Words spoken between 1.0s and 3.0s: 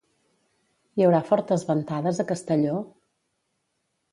haurà fortes ventades a Castelló?